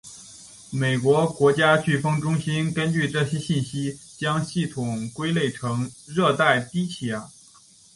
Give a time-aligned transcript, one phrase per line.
[0.71, 7.29] 美国国家飓风中心根据这些信息将系统归类成热带低气压。